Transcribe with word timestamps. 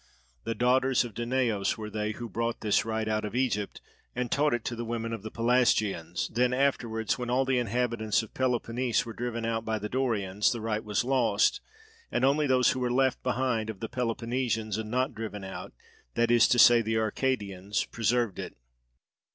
The 0.45 0.55
daughters 0.55 1.05
of 1.05 1.13
Danaos 1.13 1.77
were 1.77 1.91
they 1.91 2.13
who 2.13 2.27
brought 2.27 2.61
this 2.61 2.83
rite 2.85 3.07
out 3.07 3.23
of 3.23 3.35
Egypt 3.35 3.81
and 4.15 4.31
taught 4.31 4.51
it 4.55 4.65
to 4.65 4.75
the 4.75 4.83
women 4.83 5.13
of 5.13 5.21
the 5.21 5.29
Pelasgians; 5.29 6.27
then 6.29 6.55
afterwards 6.55 7.19
when 7.19 7.29
all 7.29 7.45
the 7.45 7.59
inhabitants 7.59 8.23
of 8.23 8.33
Peloponnese 8.33 9.05
were 9.05 9.13
driven 9.13 9.45
out 9.45 9.63
by 9.63 9.77
the 9.77 9.87
Dorians, 9.89 10.51
the 10.53 10.59
rite 10.59 10.83
was 10.83 11.03
lost, 11.05 11.61
and 12.11 12.25
only 12.25 12.47
those 12.47 12.71
who 12.71 12.79
were 12.79 12.91
left 12.91 13.21
behind 13.21 13.69
of 13.69 13.79
the 13.79 13.89
Peloponnesians 13.89 14.75
and 14.79 14.89
not 14.89 15.13
driven 15.13 15.43
out, 15.43 15.71
that 16.15 16.31
is 16.31 16.47
to 16.47 16.57
say 16.57 16.81
the 16.81 16.97
Arcadians, 16.97 17.85
preserved 17.85 18.39
it. 18.39 18.57